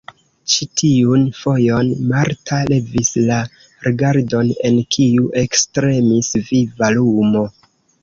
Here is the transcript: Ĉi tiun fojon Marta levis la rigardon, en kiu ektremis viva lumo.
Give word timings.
Ĉi 0.51 0.67
tiun 0.81 1.25
fojon 1.39 1.91
Marta 2.13 2.63
levis 2.73 3.13
la 3.29 3.39
rigardon, 3.89 4.53
en 4.73 4.83
kiu 4.99 5.31
ektremis 5.47 6.35
viva 6.53 6.95
lumo. 7.01 7.51